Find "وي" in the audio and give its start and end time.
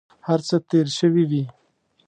1.31-1.43